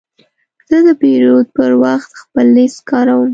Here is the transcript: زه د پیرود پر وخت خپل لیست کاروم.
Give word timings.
زه 0.69 0.77
د 0.85 0.87
پیرود 1.01 1.47
پر 1.57 1.71
وخت 1.83 2.09
خپل 2.21 2.45
لیست 2.55 2.79
کاروم. 2.89 3.29